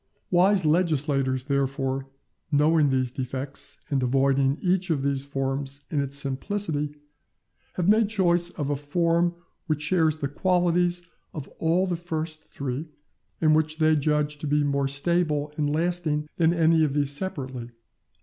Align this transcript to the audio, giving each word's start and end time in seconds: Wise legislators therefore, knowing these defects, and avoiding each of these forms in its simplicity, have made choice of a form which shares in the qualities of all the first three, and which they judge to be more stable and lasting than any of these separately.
Wise 0.31 0.65
legislators 0.65 1.43
therefore, 1.43 2.07
knowing 2.51 2.89
these 2.89 3.11
defects, 3.11 3.79
and 3.91 4.01
avoiding 4.01 4.57
each 4.59 4.89
of 4.89 5.03
these 5.03 5.23
forms 5.23 5.85
in 5.91 6.01
its 6.01 6.17
simplicity, 6.17 6.95
have 7.75 7.87
made 7.87 8.09
choice 8.09 8.49
of 8.49 8.71
a 8.71 8.75
form 8.75 9.35
which 9.67 9.83
shares 9.83 10.15
in 10.15 10.21
the 10.21 10.27
qualities 10.29 11.03
of 11.35 11.47
all 11.59 11.85
the 11.85 11.95
first 11.95 12.43
three, 12.43 12.87
and 13.39 13.55
which 13.55 13.77
they 13.77 13.95
judge 13.95 14.39
to 14.39 14.47
be 14.47 14.63
more 14.63 14.87
stable 14.87 15.53
and 15.55 15.71
lasting 15.71 16.27
than 16.37 16.51
any 16.51 16.83
of 16.83 16.95
these 16.95 17.11
separately. 17.11 17.69